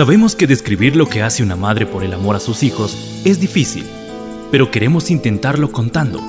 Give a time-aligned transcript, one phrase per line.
[0.00, 3.38] Sabemos que describir lo que hace una madre por el amor a sus hijos es
[3.38, 3.84] difícil,
[4.50, 6.22] pero queremos intentarlo contando.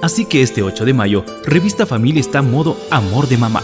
[0.00, 3.62] Así que este 8 de mayo, Revista Familia está modo Amor de Mamá.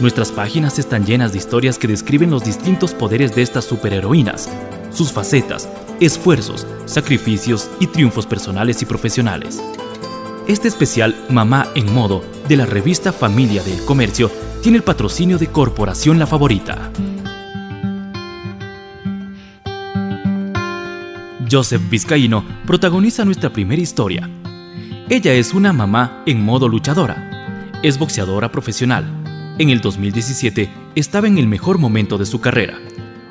[0.00, 4.48] Nuestras páginas están llenas de historias que describen los distintos poderes de estas superheroínas,
[4.90, 5.68] sus facetas,
[6.00, 9.62] esfuerzos, sacrificios y triunfos personales y profesionales.
[10.48, 14.30] Este especial Mamá en Modo de la revista Familia del Comercio
[14.62, 16.90] tiene el patrocinio de Corporación La Favorita.
[21.50, 24.28] Joseph Vizcaíno protagoniza nuestra primera historia.
[25.08, 27.72] Ella es una mamá en modo luchadora.
[27.82, 29.04] Es boxeadora profesional.
[29.58, 32.78] En el 2017 estaba en el mejor momento de su carrera.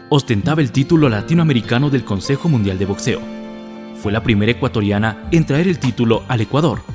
[0.09, 3.21] Ostentaba el título latinoamericano del Consejo Mundial de Boxeo.
[4.01, 6.92] Fue la primera ecuatoriana en traer el título al Ecuador.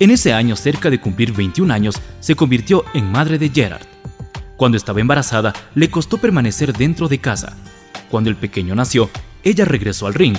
[0.00, 3.86] En ese año, cerca de cumplir 21 años, se convirtió en madre de Gerard.
[4.56, 7.56] Cuando estaba embarazada, le costó permanecer dentro de casa.
[8.10, 9.08] Cuando el pequeño nació,
[9.44, 10.36] ella regresó al ring.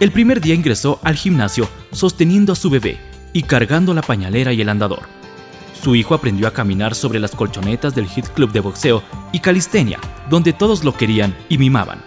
[0.00, 2.98] El primer día ingresó al gimnasio sosteniendo a su bebé
[3.32, 5.02] y cargando la pañalera y el andador.
[5.80, 9.98] Su hijo aprendió a caminar sobre las colchonetas del Hit Club de boxeo y calistenia,
[10.28, 12.02] donde todos lo querían y mimaban.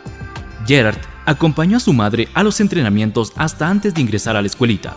[0.67, 4.95] Gerard acompañó a su madre a los entrenamientos hasta antes de ingresar a la escuelita.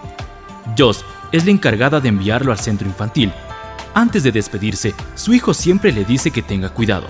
[0.76, 3.32] Joss es la encargada de enviarlo al centro infantil.
[3.94, 7.06] Antes de despedirse, su hijo siempre le dice que tenga cuidado.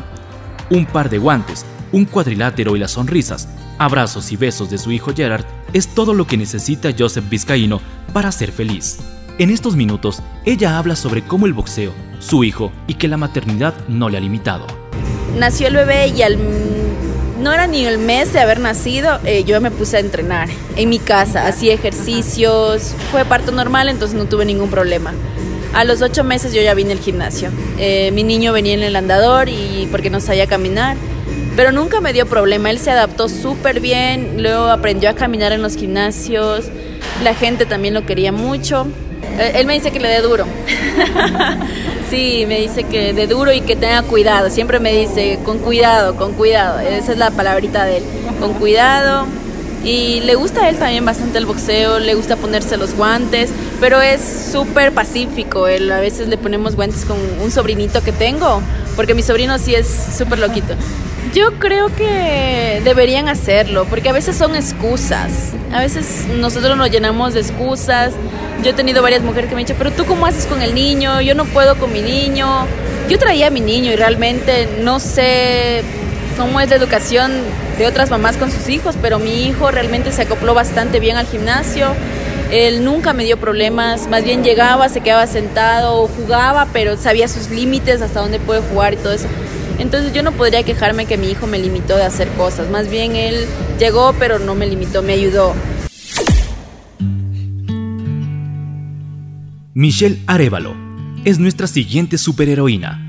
[0.71, 5.13] Un par de guantes, un cuadrilátero y las sonrisas abrazos y besos de su hijo
[5.15, 7.81] Gerard es todo lo que necesita Joseph Vizcaíno
[8.13, 8.99] para ser feliz.
[9.39, 13.75] En estos minutos, ella habla sobre cómo el boxeo, su hijo y que la maternidad
[13.87, 14.67] no le ha limitado.
[15.39, 16.37] Nació el bebé y al
[17.39, 20.89] no era ni el mes de haber nacido, eh, yo me puse a entrenar en
[20.89, 25.13] mi casa, hacía ejercicios, fue parto normal, entonces no tuve ningún problema.
[25.75, 27.51] A los ocho meses yo ya vine al gimnasio.
[27.79, 30.97] Eh, mi niño venía en el andador y porque no sabía caminar
[31.59, 35.61] pero nunca me dio problema, él se adaptó súper bien, luego aprendió a caminar en
[35.61, 36.67] los gimnasios,
[37.25, 38.87] la gente también lo quería mucho.
[39.41, 40.47] Eh, él me dice que le dé duro.
[42.11, 44.51] sí, me dice que de duro y que tenga cuidado.
[44.51, 46.81] Siempre me dice con cuidado, con cuidado.
[46.81, 48.05] Esa es la palabrita de él.
[48.41, 49.27] Con cuidado.
[49.85, 54.01] Y le gusta a él también bastante el boxeo, le gusta ponerse los guantes, pero
[54.01, 54.21] es
[54.53, 55.67] súper pacífico.
[55.67, 58.61] A veces le ponemos guantes con un sobrinito que tengo,
[58.97, 59.87] porque mi sobrino sí es
[60.17, 60.75] súper loquito.
[61.35, 65.53] Yo creo que deberían hacerlo, porque a veces son excusas.
[65.73, 68.13] A veces nosotros nos llenamos de excusas.
[68.63, 70.75] Yo he tenido varias mujeres que me han dicho, pero tú cómo haces con el
[70.75, 72.67] niño, yo no puedo con mi niño.
[73.09, 75.83] Yo traía a mi niño y realmente no sé
[76.37, 77.33] cómo es la educación
[77.79, 81.27] de otras mamás con sus hijos, pero mi hijo realmente se acopló bastante bien al
[81.27, 81.89] gimnasio.
[82.51, 87.51] Él nunca me dio problemas, más bien llegaba, se quedaba sentado, jugaba, pero sabía sus
[87.51, 89.27] límites, hasta dónde puede jugar y todo eso.
[89.79, 92.71] Entonces yo no podría quejarme que mi hijo me limitó de hacer cosas.
[92.71, 93.47] Más bien él
[93.79, 95.55] llegó, pero no me limitó, me ayudó.
[99.75, 100.75] Michelle Arevalo
[101.25, 103.05] es nuestra siguiente superheroína.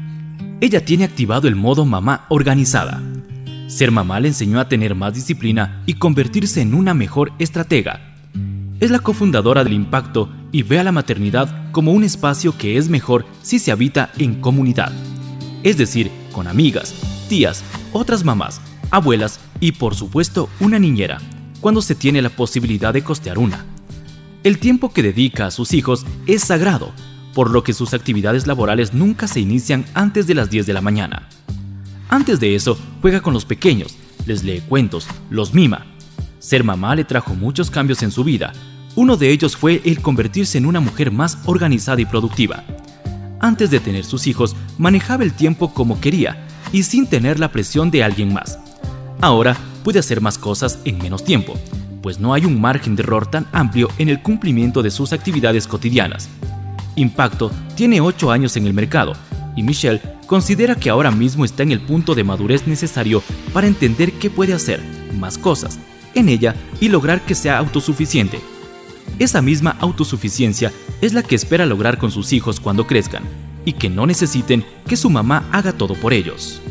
[0.61, 3.01] Ella tiene activado el modo mamá organizada.
[3.67, 8.01] Ser mamá le enseñó a tener más disciplina y convertirse en una mejor estratega.
[8.79, 12.89] Es la cofundadora del Impacto y ve a la maternidad como un espacio que es
[12.89, 14.91] mejor si se habita en comunidad.
[15.63, 16.11] Es decir,
[16.47, 16.93] amigas,
[17.27, 17.63] tías,
[17.93, 18.61] otras mamás,
[18.91, 21.19] abuelas y por supuesto una niñera,
[21.59, 23.65] cuando se tiene la posibilidad de costear una.
[24.43, 26.91] El tiempo que dedica a sus hijos es sagrado,
[27.33, 30.81] por lo que sus actividades laborales nunca se inician antes de las 10 de la
[30.81, 31.27] mañana.
[32.09, 33.95] Antes de eso, juega con los pequeños,
[34.25, 35.85] les lee cuentos, los mima.
[36.39, 38.53] Ser mamá le trajo muchos cambios en su vida.
[38.95, 42.63] Uno de ellos fue el convertirse en una mujer más organizada y productiva
[43.39, 47.91] antes de tener sus hijos, manejaba el tiempo como quería y sin tener la presión
[47.91, 48.59] de alguien más.
[49.21, 51.57] Ahora puede hacer más cosas en menos tiempo,
[52.01, 55.67] pues no hay un margen de error tan amplio en el cumplimiento de sus actividades
[55.67, 56.29] cotidianas.
[56.95, 59.13] Impacto tiene 8 años en el mercado
[59.55, 64.13] y Michelle considera que ahora mismo está en el punto de madurez necesario para entender
[64.13, 64.81] que puede hacer
[65.17, 65.79] más cosas
[66.13, 68.39] en ella y lograr que sea autosuficiente.
[69.19, 70.71] Esa misma autosuficiencia
[71.01, 73.23] es la que espera lograr con sus hijos cuando crezcan
[73.65, 76.61] y que no necesiten que su mamá haga todo por ellos.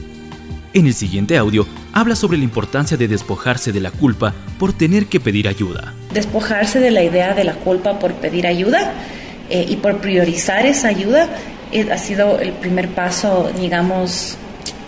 [0.73, 5.07] En el siguiente audio habla sobre la importancia de despojarse de la culpa por tener
[5.07, 5.93] que pedir ayuda.
[6.15, 8.95] Despojarse de la idea de la culpa por pedir ayuda
[9.51, 11.29] eh, y por priorizar esa ayuda
[11.71, 14.39] eh, ha sido el primer paso, digamos,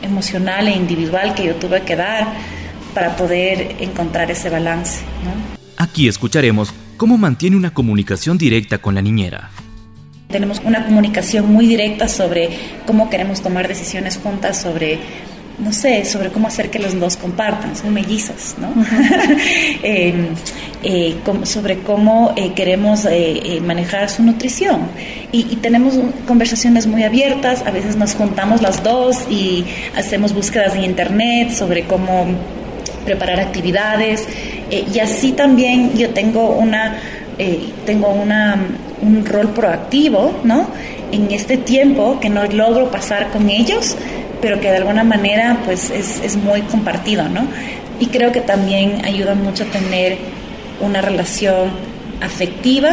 [0.01, 2.33] emocional e individual que yo tuve que dar
[2.95, 5.03] para poder encontrar ese balance.
[5.77, 9.49] Aquí escucharemos cómo mantiene una comunicación directa con la niñera.
[10.29, 12.50] Tenemos una comunicación muy directa sobre
[12.87, 14.99] cómo queremos tomar decisiones juntas, sobre
[15.58, 18.70] no sé, sobre cómo hacer que los dos compartan, son mellizos, ¿no?
[19.82, 20.26] Em,
[20.82, 24.82] eh, sobre cómo eh, queremos eh, manejar su nutrición.
[25.32, 25.94] Y, y, tenemos
[26.26, 29.64] conversaciones muy abiertas, a veces nos juntamos las dos y
[29.97, 32.26] hacemos búsquedas en internet sobre cómo
[33.05, 34.26] preparar actividades.
[34.70, 36.99] y así también yo tengo una
[37.87, 38.58] tengo una,
[39.00, 40.69] un rol proactivo, ¿no?
[41.11, 43.97] En este tiempo que no logro pasar con ellos,
[44.43, 47.47] pero que de alguna manera pues es, es muy compartido, ¿no?
[47.99, 50.19] Y creo que también ayuda mucho tener
[50.81, 51.70] una relación
[52.20, 52.91] afectiva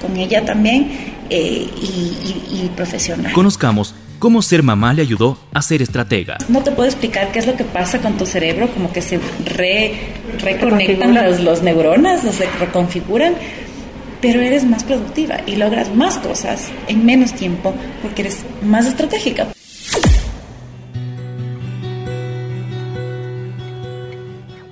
[0.00, 0.90] con ella también
[1.30, 3.32] eh, y, profesional.
[3.32, 6.38] Conozcamos cómo ser mamá le ayudó a ser estratega.
[6.48, 9.20] No te puedo explicar qué es lo que pasa con tu cerebro, como que se
[9.44, 9.94] re,
[10.40, 13.34] reconectan los, los neuronas, se reconfiguran,
[14.20, 19.48] pero eres más productiva y logras más cosas en menos tiempo porque eres más estratégica.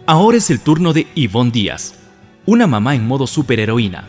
[0.06, 1.94] Ahora es el turno de Yvonne Díaz,
[2.44, 4.08] una mamá en modo superheroína.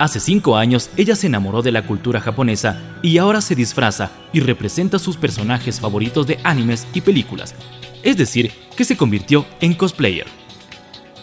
[0.00, 4.40] Hace cinco años ella se enamoró de la cultura japonesa y ahora se disfraza y
[4.40, 7.54] representa sus personajes favoritos de animes y películas,
[8.02, 10.26] es decir, que se convirtió en cosplayer.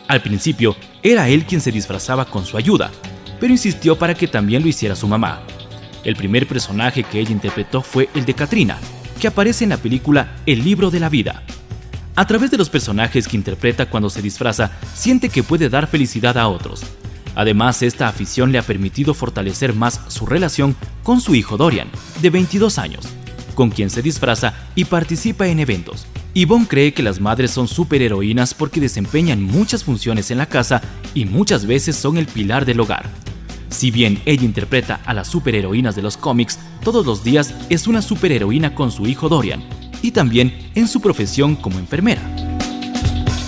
[0.07, 2.91] Al principio era él quien se disfrazaba con su ayuda,
[3.39, 5.41] pero insistió para que también lo hiciera su mamá.
[6.03, 8.77] El primer personaje que ella interpretó fue el de Katrina,
[9.19, 11.41] que aparece en la película El libro de la vida,
[12.17, 16.35] a través de los personajes que interpreta cuando se disfraza, siente que puede dar felicidad
[16.39, 16.83] a otros.
[17.37, 21.87] Además, esta afición le ha permitido fortalecer más su relación con su hijo Dorian,
[22.19, 23.05] de 22 años,
[23.53, 26.07] con quien se disfraza y participa en eventos.
[26.33, 30.81] Yvonne cree que las madres son superheroínas porque desempeñan muchas funciones en la casa
[31.13, 33.07] y muchas veces son el pilar del hogar.
[33.69, 38.01] Si bien ella interpreta a las superheroínas de los cómics, todos los días es una
[38.01, 39.63] superheroína con su hijo Dorian,
[40.01, 42.21] y también en su profesión como enfermera.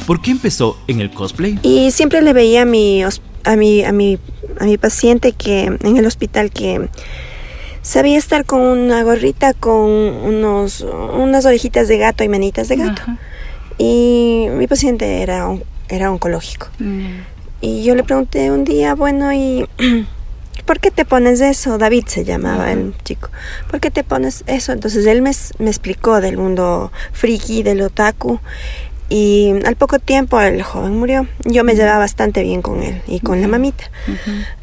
[0.06, 1.58] ¿Por qué empezó en el cosplay?
[1.64, 3.04] Y siempre le veía a mi,
[3.44, 4.20] a mi, a mi,
[4.60, 6.90] a mi paciente que en el hospital que
[7.82, 13.02] sabía estar con una gorrita con unos, unas orejitas de gato y manitas de gato.
[13.78, 15.48] Y mi paciente era,
[15.88, 16.68] era oncológico.
[16.80, 17.22] Mm.
[17.62, 19.66] Y yo le pregunté un día, bueno, ¿y
[20.66, 21.78] ¿por qué te pones eso?
[21.78, 23.30] David se llamaba el chico.
[23.70, 24.72] ¿Por qué te pones eso?
[24.72, 28.40] Entonces él me, explicó del mundo friki, del otaku.
[29.10, 31.28] Y al poco tiempo el joven murió.
[31.46, 33.86] Yo me llevaba bastante bien con él y con la mamita.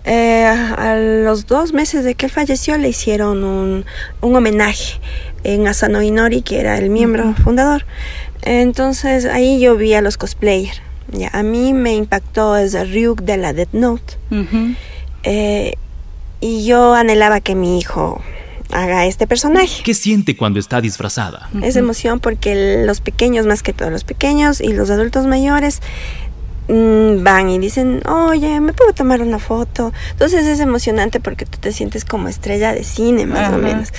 [0.04, 3.84] Eh, a los dos meses de que él falleció le hicieron un,
[4.20, 5.00] homenaje
[5.42, 7.84] en Asano Inori, que era el miembro fundador.
[8.42, 10.80] Entonces ahí yo vi a los cosplayers.
[11.08, 14.14] Ya, a mí me impactó ese Ryuk de la Death Note.
[15.24, 15.74] eh,
[16.40, 18.22] y yo anhelaba que mi hijo
[18.76, 19.82] haga este personaje.
[19.82, 21.48] ¿Qué siente cuando está disfrazada?
[21.62, 25.80] Es emoción porque los pequeños, más que todos los pequeños y los adultos mayores,
[26.68, 29.92] mm, van y dicen, oye, ¿me puedo tomar una foto?
[30.12, 33.92] Entonces es emocionante porque tú te sientes como estrella de cine, más o menos.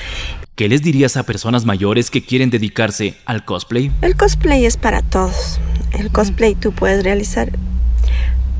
[0.55, 3.91] ¿Qué les dirías a personas mayores que quieren dedicarse al cosplay?
[4.01, 5.59] El cosplay es para todos.
[5.91, 7.51] El cosplay tú puedes realizar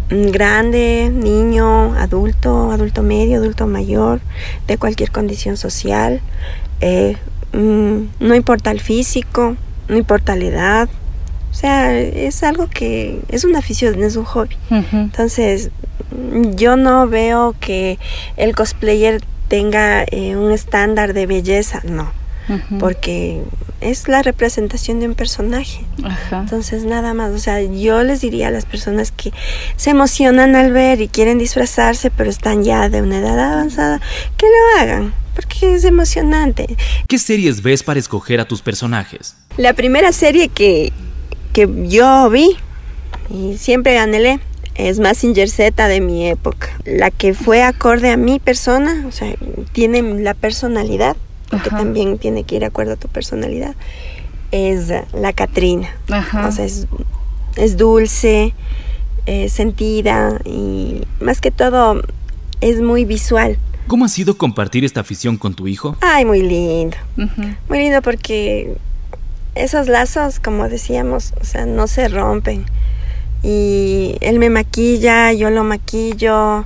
[0.09, 4.21] grande, niño, adulto, adulto medio, adulto mayor,
[4.68, 6.21] de cualquier condición social.
[6.81, 7.18] Eh,
[7.54, 9.56] mm, no importa el físico,
[9.88, 10.89] no importa la edad.
[11.51, 14.55] O sea, es algo que es una afición, es un hobby.
[14.70, 15.72] Entonces,
[16.55, 17.98] yo no veo que
[18.36, 22.12] el cosplayer tenga eh, un estándar de belleza, no
[22.80, 23.42] porque
[23.82, 25.86] es la representación de un personaje.
[26.32, 29.32] Entonces, nada más, o sea, yo les diría a las personas que
[29.75, 34.01] se emocionan al ver y quieren disfrazarse, pero están ya de una edad avanzada,
[34.38, 36.75] que lo hagan, porque es emocionante.
[37.08, 39.36] ¿Qué series ves para escoger a tus personajes?
[39.58, 40.92] La primera serie que,
[41.54, 42.58] que yo vi
[43.30, 44.39] y siempre anhelé
[44.75, 46.70] es Massinger Z de mi época.
[46.86, 49.34] La que fue acorde a mi persona, o sea,
[49.74, 51.18] tiene la personalidad
[51.50, 53.75] porque también tiene que ir de acuerdo a tu personalidad,
[54.51, 55.89] es la Catrina.
[56.46, 58.54] O sea, es, dulce,
[59.25, 62.01] es sentida y más que todo
[62.62, 63.58] es muy visual.
[63.88, 65.96] ¿Cómo ha sido compartir esta afición con tu hijo?
[66.01, 66.98] Ay, muy lindo.
[67.70, 68.75] Muy lindo porque
[69.56, 72.66] esos lazos, como decíamos, o sea, no se rompen.
[73.44, 76.66] Y él me maquilla, yo lo maquillo.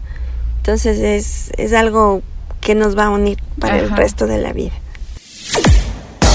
[0.57, 2.21] Entonces es, es algo
[2.61, 4.71] que nos va a unir para el resto de la vida.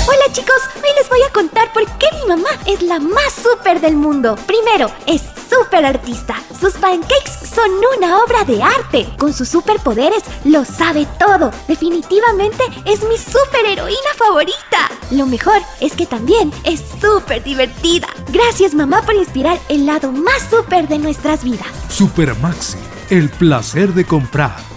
[0.09, 3.81] Hola chicos, hoy les voy a contar por qué mi mamá es la más súper
[3.81, 4.37] del mundo.
[4.47, 6.37] Primero, es super artista.
[6.61, 9.09] Sus pancakes son una obra de arte.
[9.19, 11.51] Con sus superpoderes lo sabe todo.
[11.69, 14.91] Definitivamente es mi superheroína favorita.
[15.11, 18.09] Lo mejor es que también es súper divertida.
[18.29, 21.69] Gracias mamá por inspirar el lado más súper de nuestras vidas.
[21.89, 22.79] Super Maxi,
[23.11, 24.76] el placer de comprar.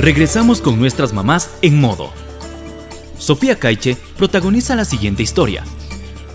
[0.00, 2.12] Regresamos con nuestras mamás en modo.
[3.18, 5.64] Sofía Caiche protagoniza la siguiente historia.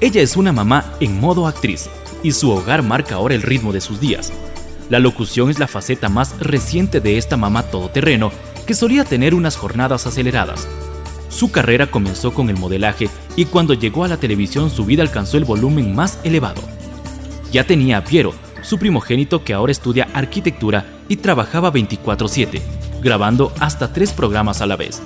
[0.02, 1.90] Ella es una mamá en modo actriz
[2.24, 4.34] y su hogar marca ahora el ritmo de sus días.
[4.90, 8.34] La locución es la faceta más reciente de esta mamá todoterreno
[8.68, 10.68] que solía tener unas jornadas aceleradas.
[11.30, 15.38] Su carrera comenzó con el modelaje y cuando llegó a la televisión su vida alcanzó
[15.38, 16.62] el volumen más elevado.
[17.54, 23.94] Ya tenía a Piero, su primogénito que ahora estudia arquitectura y trabajaba 24/7 grabando hasta
[23.94, 25.02] tres programas a la vez.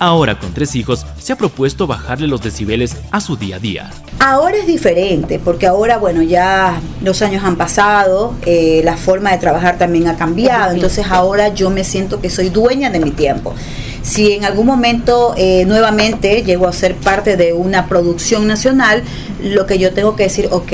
[0.00, 3.90] Ahora con tres hijos se ha propuesto bajarle los decibeles a su día a día.
[4.20, 9.38] Ahora es diferente porque ahora, bueno, ya los años han pasado, eh, la forma de
[9.38, 13.54] trabajar también ha cambiado, entonces ahora yo me siento que soy dueña de mi tiempo.
[14.02, 19.02] Si en algún momento eh, nuevamente llego a ser parte de una producción nacional,
[19.42, 20.72] lo que yo tengo que decir, ok,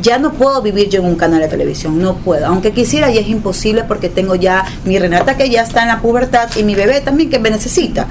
[0.00, 2.46] ya no puedo vivir yo en un canal de televisión, no puedo.
[2.46, 6.00] Aunque quisiera y es imposible porque tengo ya mi Renata que ya está en la
[6.00, 8.06] pubertad y mi bebé también que me necesita.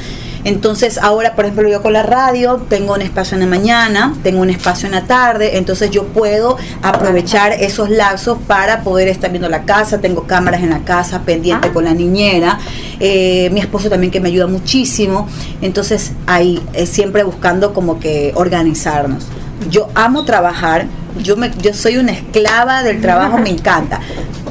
[0.45, 4.41] Entonces ahora, por ejemplo, yo con la radio tengo un espacio en la mañana, tengo
[4.41, 9.49] un espacio en la tarde, entonces yo puedo aprovechar esos lazos para poder estar viendo
[9.49, 12.59] la casa, tengo cámaras en la casa pendiente con la niñera,
[12.99, 15.27] eh, mi esposo también que me ayuda muchísimo,
[15.63, 19.25] entonces ahí eh, siempre buscando como que organizarnos.
[19.71, 20.85] Yo amo trabajar,
[21.21, 23.99] yo, me, yo soy una esclava del trabajo, me encanta,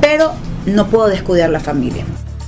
[0.00, 0.32] pero
[0.66, 2.04] no puedo descuidar la familia.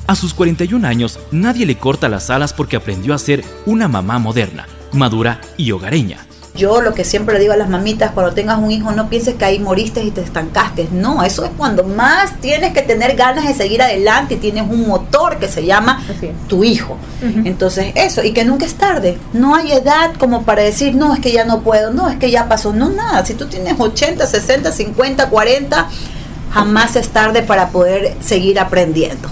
[0.07, 4.19] A sus 41 años, nadie le corta las alas porque aprendió a ser una mamá
[4.19, 6.26] moderna, madura y hogareña.
[6.57, 9.35] Yo lo que siempre le digo a las mamitas, cuando tengas un hijo, no pienses
[9.35, 10.89] que ahí moriste y te estancaste.
[10.93, 14.87] No, eso es cuando más tienes que tener ganas de seguir adelante y tienes un
[14.87, 16.03] motor que se llama
[16.49, 16.97] tu hijo.
[17.45, 19.19] Entonces, eso, y que nunca es tarde.
[19.33, 22.31] No hay edad como para decir, no, es que ya no puedo, no, es que
[22.31, 22.73] ya pasó.
[22.73, 23.25] No, nada.
[23.25, 25.89] Si tú tienes 80, 60, 50, 40,
[26.53, 29.29] jamás es tarde para poder seguir aprendiendo.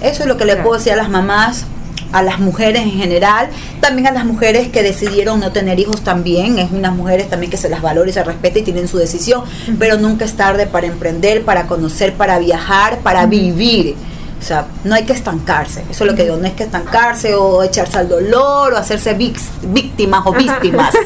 [0.00, 1.64] Eso es lo que le puedo decir a las mamás
[2.12, 3.48] a las mujeres en general,
[3.80, 7.56] también a las mujeres que decidieron no tener hijos también, es unas mujeres también que
[7.56, 9.42] se las valora y se respeta y tienen su decisión,
[9.78, 13.96] pero nunca es tarde para emprender, para conocer, para viajar, para vivir.
[14.38, 15.84] O sea, no hay que estancarse.
[15.90, 19.14] Eso es lo que digo, no hay que estancarse o echarse al dolor o hacerse
[19.14, 20.94] víctimas o víctimas.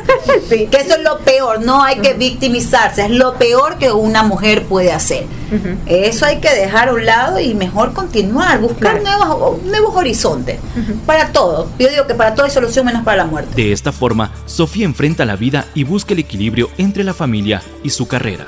[0.53, 4.65] Que eso es lo peor, no hay que victimizarse, es lo peor que una mujer
[4.65, 5.25] puede hacer.
[5.87, 10.59] Eso hay que dejar a un lado y mejor continuar, buscar nuevos, nuevos horizontes.
[11.07, 11.69] Para todo.
[11.79, 13.55] Yo digo que para todo hay solución menos para la muerte.
[13.55, 17.91] De esta forma, Sofía enfrenta la vida y busca el equilibrio entre la familia y
[17.91, 18.47] su carrera.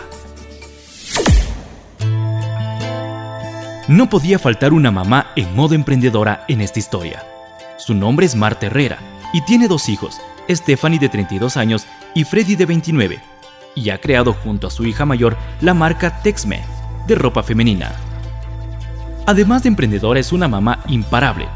[3.86, 7.22] No podía faltar una mamá en modo emprendedora en esta historia.
[7.76, 8.98] Su nombre es Marta Herrera
[9.34, 13.20] y tiene dos hijos, Stephanie de 32 años y Freddy de 29,
[13.74, 16.62] y ha creado junto a su hija mayor la marca Texme,
[17.06, 17.92] de ropa femenina.
[19.26, 21.46] Además de emprendedora es una mamá imparable,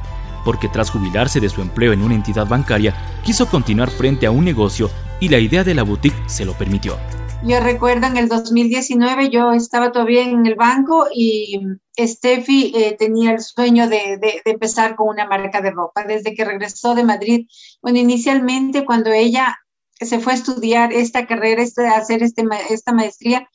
[0.44, 2.94] porque tras jubilarse de su empleo en una entidad bancaria,
[3.24, 6.98] quiso continuar frente a un negocio y la idea de la boutique se lo permitió.
[7.44, 11.60] Yo recuerdo en el 2019 yo estaba todavía en el banco y
[11.96, 16.04] Steffi eh, tenía el sueño de, empezar con una marca de ropa.
[16.04, 17.46] Desde que regresó de Madrid,
[17.80, 19.56] bueno, inicialmente cuando ella
[20.00, 23.48] se fue a estudiar esta carrera, este, hacer este, esta maestría,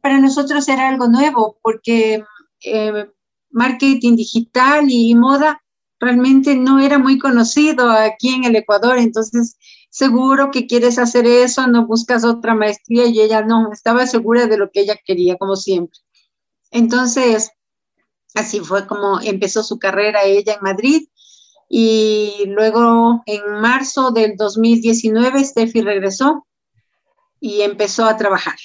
[0.00, 2.22] para nosotros era algo nuevo porque
[2.64, 3.06] eh,
[3.50, 5.60] marketing digital y moda
[5.98, 8.98] realmente no era muy conocido aquí en el Ecuador.
[8.98, 9.56] Entonces,
[9.90, 14.58] seguro que quieres hacer eso, no buscas otra maestría y ella no, estaba segura de
[14.58, 15.98] lo que ella quería, como siempre.
[16.70, 17.50] Entonces,
[18.34, 21.08] así fue como empezó su carrera ella en Madrid
[21.68, 26.46] y luego en marzo del 2019 Steffi regresó
[27.40, 28.56] y empezó a trabajar.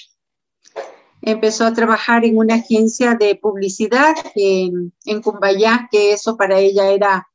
[1.20, 6.90] Empezó a trabajar en una agencia de publicidad en, en Cumbayá, que eso para ella
[6.90, 7.28] era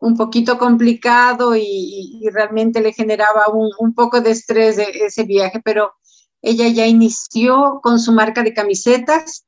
[0.00, 5.92] un poquito complicado y, realmente le generaba un, poco de estrés de ese viaje, pero
[6.42, 9.46] ella ya inició con su marca de camisetas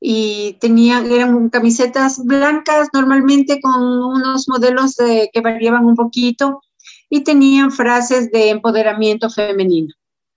[0.00, 6.60] y tenía, eran camisetas blancas normalmente con unos modelos que variaban un poquito
[7.08, 9.94] y tenían frases de empoderamiento femenino.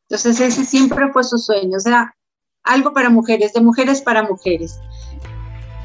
[0.10, 2.14] Entonces ese siempre fue su sueño, o sea,
[2.64, 4.80] algo para mujeres, de mujeres para mujeres.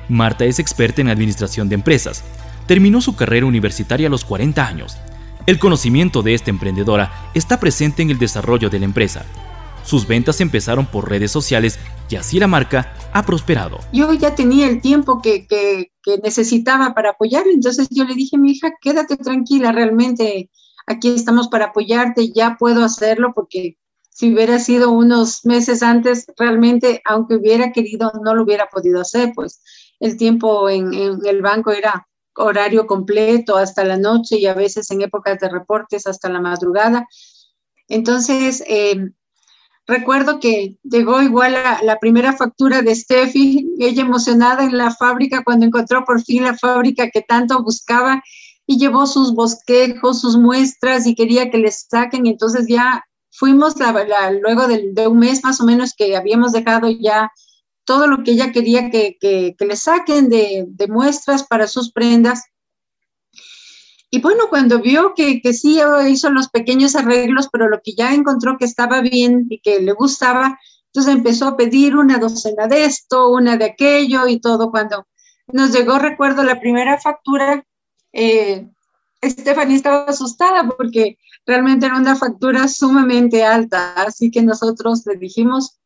[0.09, 2.25] Marta es experta en administración de empresas
[2.71, 4.97] terminó su carrera universitaria a los 40 años.
[5.45, 9.27] El conocimiento de esta emprendedora está presente en el desarrollo de la empresa.
[9.83, 13.81] Sus ventas empezaron por redes sociales y así la marca ha prosperado.
[13.93, 15.49] Yo ya tenía el tiempo que,
[16.23, 20.49] necesitaba para apoyarle, entonces yo le dije, mi hija, quédate tranquila, realmente
[20.87, 23.79] aquí estamos para apoyarte, ya puedo hacerlo porque
[24.11, 29.33] si hubiera sido unos meses antes, realmente, aunque hubiera querido, no lo hubiera podido hacer,
[29.35, 29.61] pues
[29.99, 35.03] el tiempo en, el banco era horario completo hasta la noche y a veces en
[35.03, 37.07] épocas de reportes hasta la madrugada.
[37.89, 39.11] Entonces, eh,
[39.87, 45.43] recuerdo que llegó igual la, la, primera factura de Steffi, ella emocionada en la fábrica
[45.45, 48.23] cuando encontró por fin la fábrica que tanto buscaba
[48.71, 52.27] y llevó sus bosquejos, sus muestras y quería que les saquen.
[52.27, 53.75] Entonces ya fuimos
[54.43, 57.33] luego de, un mes más o menos que habíamos dejado ya
[57.91, 62.45] todo lo que ella quería que, que, le saquen de, de, muestras para sus prendas.
[64.13, 68.15] Y bueno, cuando vio que, que sí hizo los pequeños arreglos, pero lo que ya
[68.15, 70.57] encontró que estaba bien y que le gustaba,
[70.87, 74.71] entonces empezó a pedir una docena de esto, una de aquello y todo.
[74.71, 75.09] Cuando
[75.49, 77.67] nos llegó, recuerdo, la primera factura,
[78.13, 78.69] eh,
[79.21, 85.81] Stephanie estaba asustada porque realmente era una factura sumamente alta, así que nosotros le dijimos,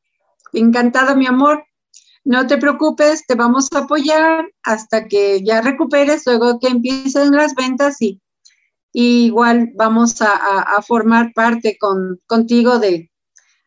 [0.52, 1.64] encantada mi amor,
[2.24, 7.54] no te preocupes, te vamos a apoyar hasta que ya recuperes, luego que empiecen las
[7.54, 8.20] ventas y,
[8.92, 13.10] igual vamos a, formar parte con, contigo de,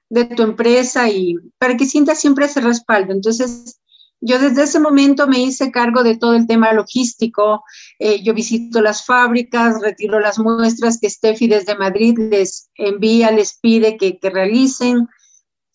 [0.10, 3.14] de tu empresa y para que sientas siempre ese respaldo.
[3.14, 3.80] Entonces,
[4.20, 7.64] yo desde ese momento me hice cargo de todo el tema logístico.
[8.00, 13.60] Eh, yo visito las fábricas, retiro las muestras que Steffi desde Madrid les envía, les
[13.60, 15.08] pide que, realicen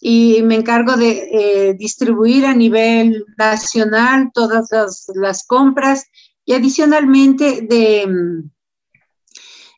[0.04, 4.68] y me encargo de eh, distribuir a nivel nacional todas
[5.14, 6.06] las, compras
[6.44, 8.42] y adicionalmente de,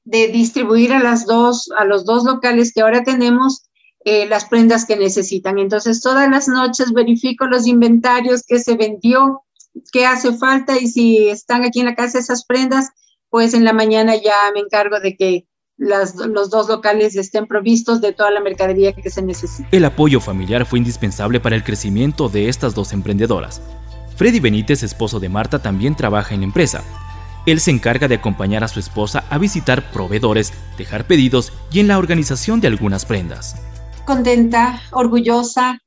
[0.04, 3.68] de distribuir a, las dos, a los dos locales que ahora tenemos
[4.06, 5.58] eh, las prendas que necesitan.
[5.58, 9.42] Entonces, todas las noches verifico los inventarios que se vendió,
[9.92, 12.88] qué hace falta y si están aquí en la casa esas prendas,
[13.28, 18.00] pues en la mañana ya me encargo de que las, los dos locales estén provistos
[18.00, 19.68] de toda la mercadería que se necesita.
[19.72, 23.60] El apoyo familiar fue indispensable para el crecimiento de estas dos emprendedoras.
[24.16, 26.82] Freddy Benítez, esposo de Marta, también trabaja en la empresa.
[27.46, 31.88] Él se encarga de acompañar a su esposa a visitar proveedores, dejar pedidos y en
[31.88, 33.56] la organización de algunas prendas
[34.04, 35.78] contenta, orgullosa,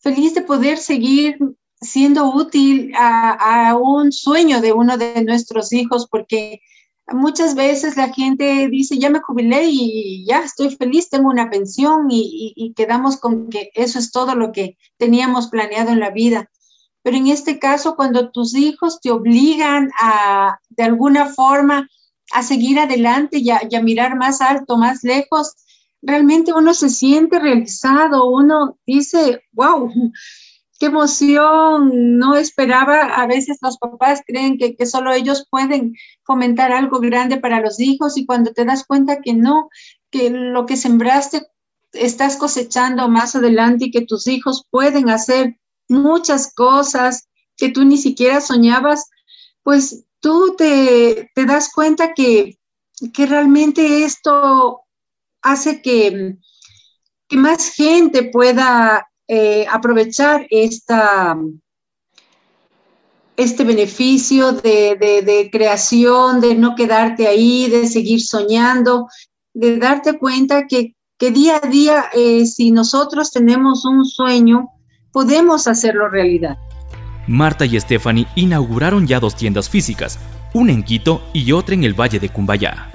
[0.00, 1.38] feliz de poder seguir
[1.80, 6.60] siendo útil a, un sueño de uno de nuestros hijos, porque
[7.12, 12.06] muchas veces la gente dice, ya me jubilé y ya estoy feliz, tengo una pensión
[12.10, 16.50] y, quedamos con que eso es todo lo que teníamos planeado en la vida.
[17.02, 21.88] Pero en este caso, cuando tus hijos te obligan a, de alguna forma,
[22.32, 25.54] a seguir adelante y a mirar más alto, más lejos,
[26.02, 29.90] realmente uno se siente realizado, uno dice, wow,
[30.82, 36.98] qué emoción, no esperaba, a veces los papás creen que, solo ellos pueden fomentar algo
[36.98, 39.68] grande para los hijos y cuando te das cuenta que no,
[40.10, 41.46] que lo que sembraste
[41.92, 45.56] estás cosechando más adelante y que tus hijos pueden hacer
[45.88, 49.08] muchas cosas que tú ni siquiera soñabas,
[49.62, 52.58] pues tú te, te das cuenta que,
[53.14, 54.80] que realmente esto
[55.42, 56.38] hace que,
[57.28, 61.36] que más gente pueda eh, aprovechar esta,
[63.36, 69.08] este beneficio de, creación, de no quedarte ahí, de seguir soñando,
[69.54, 74.68] de darte cuenta que, día a día, eh, si nosotros tenemos un sueño,
[75.12, 76.58] podemos hacerlo realidad.
[77.28, 80.18] Marta y Stephanie inauguraron ya dos tiendas físicas,
[80.52, 82.91] una en Quito y otra en el Valle de Cumbayá.